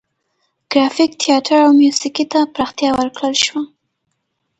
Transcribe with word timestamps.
ګرافیک، 0.71 1.11
تیاتر 1.21 1.59
او 1.65 1.71
موسیقي 1.81 2.25
ته 2.31 2.39
پراختیا 2.53 2.89
ورکړل 2.95 3.33
شوه. 3.45 3.61